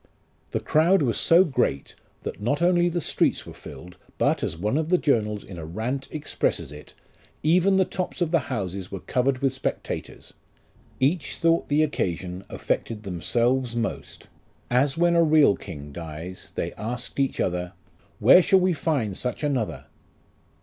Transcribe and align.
The 0.49 0.59
crowd 0.59 1.03
was 1.03 1.19
so 1.19 1.43
great, 1.43 1.93
that 2.23 2.41
not 2.41 2.59
only 2.59 2.89
the 2.89 2.99
streets 2.99 3.45
were 3.45 3.53
filled, 3.53 3.97
hut, 4.19 4.41
as 4.41 4.57
one 4.57 4.75
of 4.75 4.89
the 4.89 4.97
journals 4.97 5.43
_in 5.45 5.59
a 5.59 5.63
rant 5.65 6.07
expresses 6.09 6.71
it, 6.71 6.95
"even 7.43 7.77
the 7.77 7.85
tops 7.85 8.19
of 8.19 8.31
the 8.31 8.49
houses 8.49 8.91
were 8.91 9.01
covered 9.01 9.43
with 9.43 9.53
spectators. 9.53 10.33
Each 10.99 11.35
thought 11.35 11.69
the 11.69 11.83
occasion 11.83 12.45
affected 12.49 13.03
themselves 13.03 13.75
most; 13.75 14.27
as 14.71 14.97
when 14.97 15.15
a 15.15 15.21
real 15.21 15.55
king 15.55 15.91
dies, 15.91 16.51
they 16.55 16.73
asked 16.73 17.19
each 17.19 17.39
other,' 17.39 17.73
Where 18.19 18.41
shall 18.41 18.59
we 18.59 18.73
find 18.73 19.15
such 19.15 19.43
another 19.43 19.85